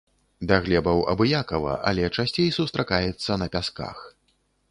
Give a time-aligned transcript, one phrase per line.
[0.51, 3.97] Да глебаў абыякава, але часцей сустракаецца на пясках.